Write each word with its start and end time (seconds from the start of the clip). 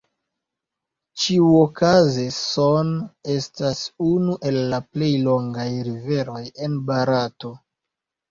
Ĉiuokaze 1.23 2.23
Son 2.37 2.89
estas 3.35 3.83
unu 4.07 4.37
el 4.51 4.57
la 4.73 4.81
plej 4.97 5.11
longaj 5.29 5.67
riveroj 5.91 6.41
en 6.69 6.81
Barato. 6.89 7.53